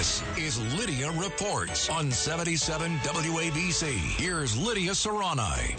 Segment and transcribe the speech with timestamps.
[0.00, 3.92] This is Lidia Reports on 77 WABC.
[4.16, 5.78] Here's Lidia Serrani.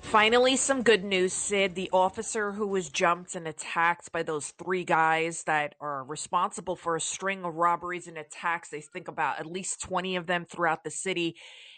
[0.00, 1.74] Finally, some good news, Sid.
[1.74, 6.96] The officer who was jumped and attacked by those three guys that are responsible for
[6.96, 10.84] a string of robberies and attacks, they think about at least 20 of them throughout
[10.84, 11.36] the city,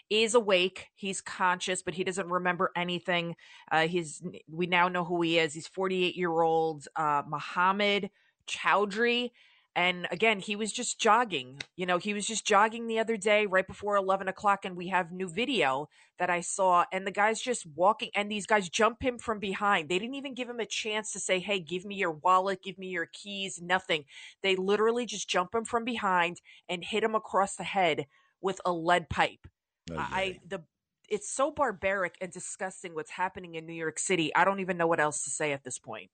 [0.09, 0.87] is awake.
[0.95, 3.35] He's conscious, but he doesn't remember anything.
[3.69, 5.53] Uh, he's, we now know who he is.
[5.53, 8.09] He's 48 year old uh, Muhammad
[8.47, 9.31] Chowdhury.
[9.75, 11.61] And again, he was just jogging.
[11.77, 14.65] You know, he was just jogging the other day right before 11 o'clock.
[14.65, 15.87] And we have new video
[16.19, 16.83] that I saw.
[16.91, 19.87] And the guy's just walking, and these guys jump him from behind.
[19.87, 22.77] They didn't even give him a chance to say, Hey, give me your wallet, give
[22.77, 24.03] me your keys, nothing.
[24.43, 28.07] They literally just jump him from behind and hit him across the head
[28.41, 29.47] with a lead pipe.
[29.91, 30.63] Oh, I, the,
[31.09, 34.33] it's so barbaric and disgusting what's happening in New York City.
[34.35, 36.09] I don't even know what else to say at this point.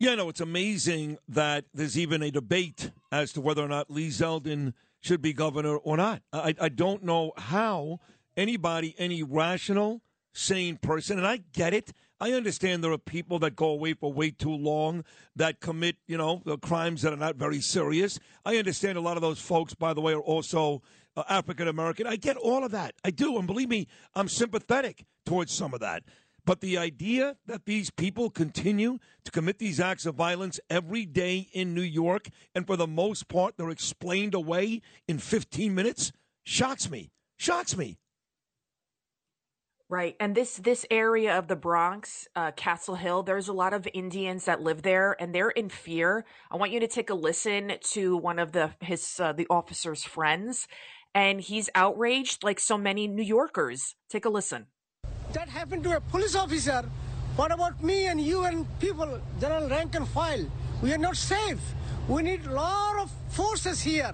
[0.00, 4.08] Yeah, no, it's amazing that there's even a debate as to whether or not Lee
[4.08, 6.22] Zeldin should be governor or not.
[6.32, 8.00] I, I don't know how
[8.36, 11.92] anybody, any rational, sane person, and I get it.
[12.20, 15.04] I understand there are people that go away for way too long
[15.36, 18.18] that commit, you know, crimes that are not very serious.
[18.44, 20.82] I understand a lot of those folks, by the way, are also
[21.16, 22.06] uh, African American.
[22.06, 22.94] I get all of that.
[23.04, 23.36] I do.
[23.38, 26.02] And believe me, I'm sympathetic towards some of that.
[26.46, 31.48] But the idea that these people continue to commit these acts of violence every day
[31.52, 36.12] in New York, and for the most part, they're explained away in 15 minutes,
[36.44, 37.10] shocks me.
[37.36, 37.98] Shocks me.
[39.88, 43.86] Right, and this this area of the Bronx, uh, Castle Hill, there's a lot of
[43.92, 46.24] Indians that live there, and they're in fear.
[46.50, 50.02] I want you to take a listen to one of the his uh, the officer's
[50.02, 50.66] friends,
[51.14, 53.94] and he's outraged like so many New Yorkers.
[54.08, 54.66] Take a listen.
[55.34, 56.88] That happened to a police officer.
[57.34, 60.46] What about me and you and people, general rank and file?
[60.80, 61.58] We are not safe.
[62.08, 64.12] We need a lot of forces here.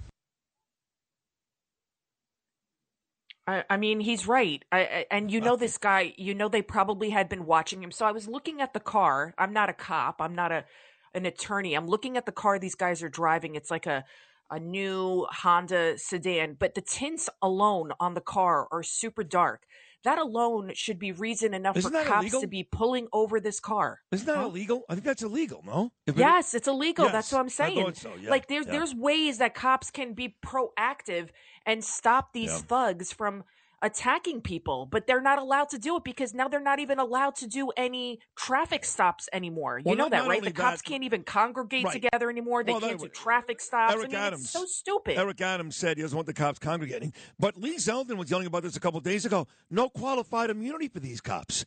[3.46, 4.64] I, I mean, he's right.
[4.72, 6.14] I, I, and you know this guy.
[6.16, 7.90] You know they probably had been watching him.
[7.90, 9.34] So I was looking at the car.
[9.36, 10.22] I'm not a cop.
[10.22, 10.64] I'm not a
[11.12, 11.74] an attorney.
[11.74, 13.56] I'm looking at the car these guys are driving.
[13.56, 14.04] It's like a
[14.50, 19.66] a new Honda sedan, but the tints alone on the car are super dark.
[20.04, 22.40] That alone should be reason enough Isn't for cops illegal?
[22.40, 24.00] to be pulling over this car.
[24.10, 24.82] Isn't that illegal?
[24.88, 25.92] I think that's illegal, no?
[26.06, 27.04] It- Yes, it's illegal.
[27.06, 27.94] Yes, That's what I'm saying.
[27.94, 28.72] so, yeah, like there's yeah.
[28.72, 31.28] there's ways that cops can be proactive
[31.66, 32.58] and stop these Yeah.
[32.58, 33.44] thugs from
[33.82, 37.34] attacking people, but they're not allowed to do it because now they're not even allowed
[37.36, 39.78] to do any traffic stops anymore.
[39.78, 40.42] You Well, know not- that, not right?
[40.42, 41.92] The cops that- can't even congregate Right.
[42.02, 42.62] together anymore.
[42.64, 43.94] They Well, can't do traffic stops.
[43.94, 44.42] Eric I mean, Adams.
[44.42, 45.16] it's so stupid.
[45.18, 47.12] Eric Adams said he doesn't want the cops congregating.
[47.38, 49.46] But Lee Zeldin was yelling about this a couple of days ago.
[49.70, 51.64] No qualified immunity for these cops.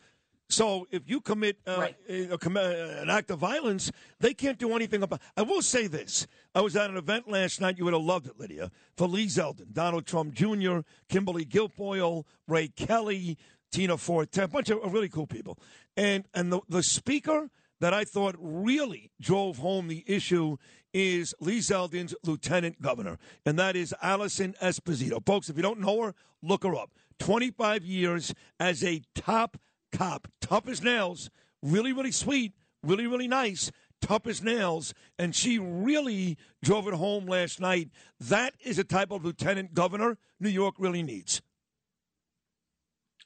[0.54, 1.96] So if you commit uh, Right.
[2.08, 5.20] a, a uh, an act of violence, they can't do anything about.
[5.36, 7.78] I will say this: I was at an event last night.
[7.78, 12.68] You would have loved it, Lidia, for Lee Zeldin, Donald Trump Jr., Kimberly Guilfoyle, Ray
[12.68, 13.38] Kelly,
[13.72, 15.58] Tina Forte, a bunch of really cool people,
[15.98, 17.50] and and the the speaker
[17.80, 20.58] that I thought really drove home the issue
[20.94, 25.26] is Lee Zeldin's lieutenant governor, and that is Alison Esposito.
[25.26, 26.92] Folks, if you don't know her, look her up.
[27.20, 29.58] 25 years as a top
[29.94, 31.30] cop, tough as nails,
[31.62, 33.72] really, really sweet, really, really nice,
[34.02, 37.90] tough as nails, and she really drove it home last night.
[38.20, 41.42] That is a type of lieutenant governor New York really needs.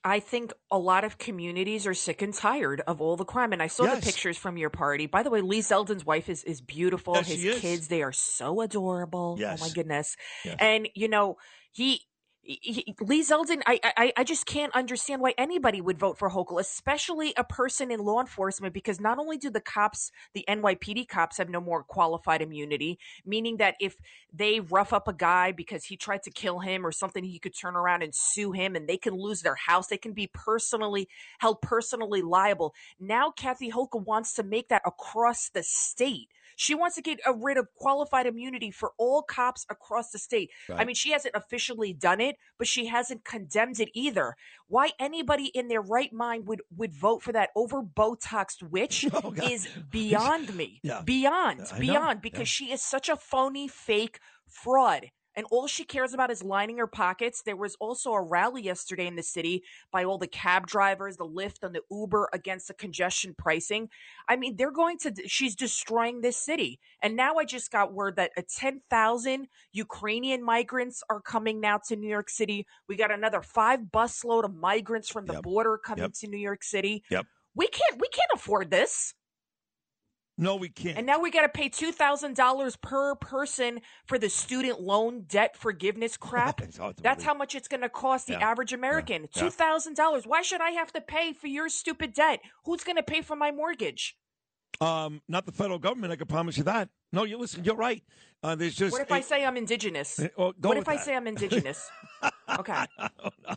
[0.04, 3.52] I think a lot of communities are sick and tired of all the crime.
[3.52, 4.00] And I saw Yes.
[4.00, 5.06] the pictures from your party.
[5.06, 7.16] By the way, Lee Zeldin's wife is, is beautiful.
[7.16, 7.60] Yes, His is.
[7.60, 9.36] kids, they are so adorable.
[9.40, 9.60] Yes.
[9.62, 10.16] Oh my goodness.
[10.60, 11.36] And, you know,
[11.72, 12.04] he,
[12.48, 16.62] he, Lee Zeldin, I, I, I just can't understand why anybody would vote for Hochul,
[16.62, 21.38] especially a person in law enforcement, because not only do the cops, the NYPD cops,
[21.38, 23.98] have no more qualified immunity, meaning that if
[24.34, 27.54] they rough up a guy because he tried to kill him or something, he could
[27.54, 29.88] turn around and sue him and they can lose their house.
[29.88, 31.10] They can be personally
[31.40, 32.74] held personally liable.
[33.00, 36.30] Now, Kathy Hochul wants to make that across the state.
[36.60, 40.50] She wants to get rid of qualified immunity for all cops across the state.
[40.76, 44.36] I mean, she hasn't officially done it, but she hasn't condemned it either.
[44.68, 49.34] Why anybody in their right mind would would vote for that over Botoxed witch Oh,
[49.44, 50.80] is beyond me.
[50.84, 51.02] Yeah.
[51.02, 51.80] Beyond, know.
[51.80, 52.46] beyond, because Yeah.
[52.68, 55.12] she is such a phony, fake fraud.
[55.38, 57.44] And all she cares about is lining her pockets.
[57.44, 61.28] There was also a rally yesterday in the city by all the cab drivers, the
[61.28, 63.88] Lyft and the Uber against the congestion pricing.
[64.28, 66.80] I mean, they're going to, she's destroying this city.
[67.04, 71.96] And now I just got word that a 10,000 Ukrainian migrants are coming now to
[71.96, 72.66] New York City.
[72.90, 75.44] We got another five busload of migrants from the Yep.
[75.44, 76.14] border coming Yep.
[76.14, 77.04] to New York City.
[77.12, 77.28] Yep.
[77.54, 79.14] We can't, we can't afford this.
[80.38, 80.98] No, we can't.
[80.98, 85.22] And now we got to pay two thousand dollars per person for the student loan
[85.28, 86.62] debt forgiveness crap.
[87.02, 88.50] That's how much it's going to cost the Yeah.
[88.50, 89.24] average American.
[89.34, 89.42] Yeah.
[89.44, 90.26] Two thousand dollars.
[90.28, 92.40] Why should I have to pay for your stupid debt?
[92.66, 94.16] Who's going to pay for my mortgage?
[94.82, 96.14] Um, not the federal government.
[96.14, 96.90] I can promise you that.
[97.12, 97.64] No, you listen.
[97.64, 98.04] You're right.
[98.44, 98.92] Uh, there's just.
[98.92, 100.20] What if a- I say I'm indigenous?
[100.38, 101.90] Well, what if I say I'm indigenous?
[102.60, 102.86] okay.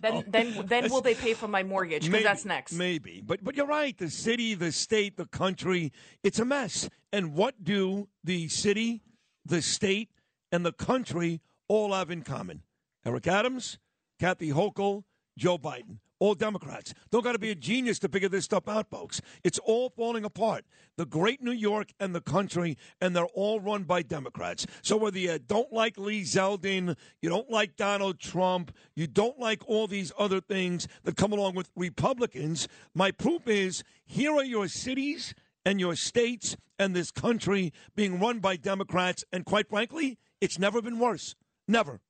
[0.00, 2.06] Then then then will they pay for my mortgage?
[2.06, 2.72] Because that's next.
[2.72, 3.96] Maybe, but but you're right.
[3.96, 5.92] The city, the state, the country,
[6.22, 6.88] it's a mess.
[7.12, 9.02] And what do the city,
[9.44, 10.10] the state,
[10.52, 12.62] and the country all have in common?
[13.04, 13.78] Eric Adams,
[14.18, 15.04] Kathy Hochul,
[15.36, 15.98] Joe Biden.
[16.20, 16.94] All Democrats.
[17.10, 19.20] Don't got to be a genius to figure this stuff out, folks.
[19.42, 20.66] It's all falling apart.
[20.96, 24.66] The great New York and the country, and they're all run by Democrats.
[24.82, 29.66] So whether you don't like Lee Zeldin, you don't like Donald Trump, you don't like
[29.66, 34.68] all these other things that come along with Republicans, my proof is here are your
[34.68, 35.34] cities
[35.64, 39.24] and your states and this country being run by Democrats.
[39.32, 41.34] And quite frankly, it's never been worse.
[41.66, 42.00] Never.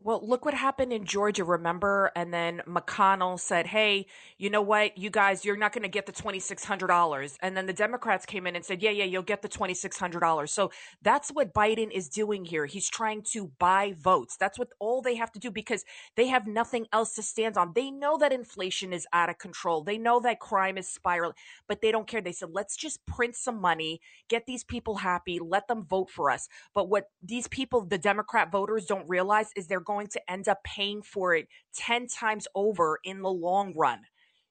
[0.00, 2.12] Well, look what happened in Georgia, remember?
[2.14, 4.06] And then McConnell said, hey,
[4.38, 4.96] you know what?
[4.96, 7.36] You guys, you're not going to get the $2,600.
[7.42, 10.48] And then the Democrats came in and said, yeah, yeah, you'll get the $2,600.
[10.50, 10.70] So
[11.02, 12.64] that's what Biden is doing here.
[12.66, 14.36] He's trying to buy votes.
[14.38, 15.84] That's what all they have to do because
[16.16, 17.72] they have nothing else to stand on.
[17.74, 19.82] They know that inflation is out of control.
[19.82, 21.34] They know that crime is spiraling,
[21.66, 22.20] but they don't care.
[22.20, 26.30] They said, let's just print some money, get these people happy, let them vote for
[26.30, 26.48] us.
[26.72, 30.60] But what these people, the Democrat voters, don't realize is they're going to end up
[30.76, 31.46] paying for it
[31.76, 34.00] 10 times over in the long run.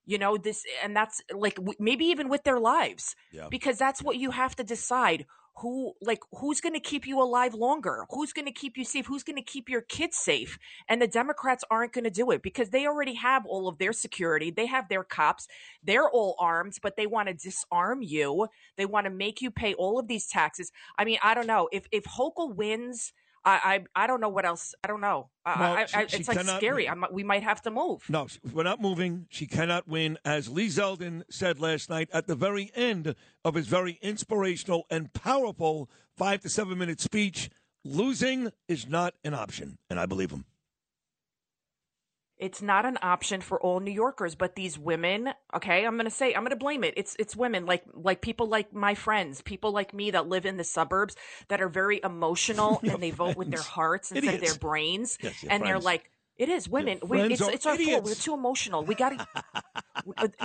[0.04, 3.48] You know, this, and that's like w- maybe even with their lives, Yeah.
[3.50, 5.26] because that's what you have to decide
[5.60, 8.06] who, like, who's going to keep you alive longer?
[8.10, 9.06] Who's going to keep you safe?
[9.06, 10.56] Who's going to keep your kids safe?
[10.88, 13.92] And the Democrats aren't going to do it because they already have all of their
[13.92, 14.50] security.
[14.52, 15.48] They have their cops.
[15.82, 18.46] They're all armed, but they want to disarm you.
[18.76, 20.70] They want to make you pay all of these taxes.
[20.96, 23.12] I mean, I don't know if if Hochul wins.
[23.44, 24.74] I, I I don't know what else.
[24.84, 25.30] I don't know.
[25.44, 26.88] I, Well, I, she- it's like scary.
[27.12, 28.02] We might have to move.
[28.08, 29.26] No, we're not moving.
[29.30, 30.18] She cannot win.
[30.24, 33.14] As Lee Zeldin said last night at the very end
[33.44, 37.48] of his very inspirational and powerful five to seven minute speech,
[37.84, 39.78] losing is not an option.
[39.88, 40.44] And I believe him.
[42.38, 46.10] It's not an option for all New Yorkers, but these women, okay, I'm going to
[46.10, 46.94] say I'm going to blame it.
[46.96, 50.56] It's it's women like like people like my friends, people like me that live in
[50.56, 51.16] the suburbs
[51.48, 55.18] that are very emotional and they vote with their hearts heart instead of their brains.
[55.22, 57.00] Yes, and they're like it is women.
[57.04, 58.04] We, it's it's our fault.
[58.04, 58.84] We're too emotional.
[58.84, 59.26] We got to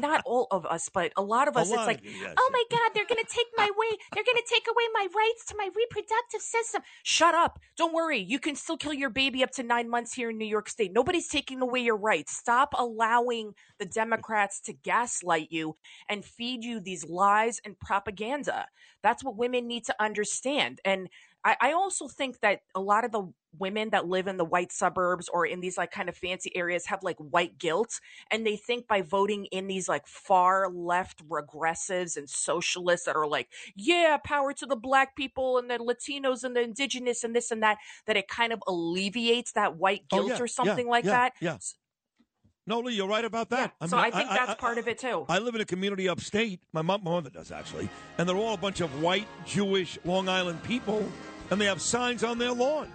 [0.01, 1.69] not all of us, but a lot of us.
[1.69, 3.97] lot it's like, you, yes, oh my God, they're going to take my way.
[4.13, 6.81] They're going to take away my rights to my reproductive system.
[7.03, 7.59] Shut up.
[7.77, 8.19] Don't worry.
[8.19, 10.91] You can still kill your baby up to nine months here in New York State.
[10.93, 12.35] Nobody's taking away your rights.
[12.35, 15.75] Stop allowing the Democrats to gaslight you
[16.09, 18.67] and feed you these lies and propaganda.
[19.01, 20.79] That's what women need to understand.
[20.85, 21.09] And
[21.43, 24.71] I, I also think that a lot of the women that live in the white
[24.71, 27.99] suburbs or in these like kind of fancy areas have like white guilt
[28.31, 33.27] and they think by voting in these like far left regressives and socialists that are
[33.27, 37.51] like yeah power to the black people and the latinos and the indigenous and this
[37.51, 40.91] and that that it kind of alleviates that white Oh, guilt yeah, or something yeah,
[40.91, 41.57] like yeah, that Yeah.
[42.65, 43.73] No, Lee, you're right about that.
[43.81, 45.25] Yeah, so I think that's part of it, too.
[45.27, 46.61] I live in a community upstate.
[46.71, 50.29] My mom, my mother does actually, and they're all a bunch of white Jewish Long
[50.29, 51.05] Island people,
[51.53, 52.91] and they have signs on their lawn.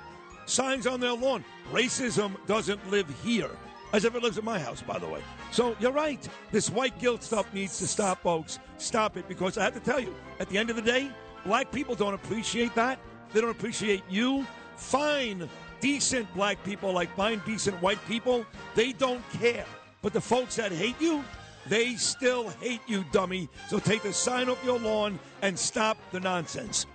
[0.47, 1.45] Signs on their lawn.
[1.73, 3.51] Racism doesn't live here,
[3.93, 5.23] as if it lives at my house, by the way.
[5.53, 6.29] So you're right.
[6.51, 8.59] This white guilt stuff needs to stop, folks.
[8.79, 11.11] Stop it, because I have to tell you, at the end of the day,
[11.45, 12.99] black people don't appreciate that.
[13.33, 14.45] They don't appreciate you.
[14.77, 15.49] Fine
[15.81, 19.65] decent black people like fine, decent white people, they don't care.
[20.03, 21.25] But the folks that hate you,
[21.69, 23.49] they still hate you, dummy.
[23.69, 26.87] So take the sign off your lawn and stop the nonsense.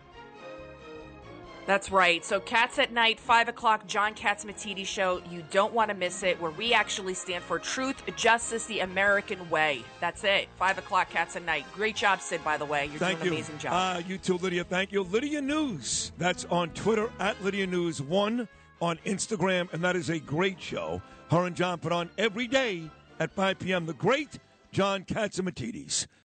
[1.66, 2.24] That's right.
[2.26, 5.22] So, Cats at Night, 5 o'clock, John Catsimatidis Show.
[5.32, 9.50] You don't want to miss it, where we actually stand for truth, justice, the American
[9.50, 9.84] way.
[10.02, 10.50] That's it.
[10.60, 11.66] 5 o'clock, Cats at Night.
[11.74, 12.88] Great job, Sid, by the way.
[12.88, 13.38] You're Thank doing you.
[13.38, 13.74] an amazing job.
[13.74, 14.64] Uh, you too, Lidia.
[14.64, 15.04] Thank you.
[15.04, 16.12] Lidia News.
[16.18, 18.48] That's on Twitter at Lidia News 1
[18.82, 21.02] on Instagram, and that is a great show.
[21.32, 22.90] Her and John put on every day
[23.20, 23.86] at 5 p.m.
[23.86, 24.40] The great
[24.74, 26.08] John Catsimatidis.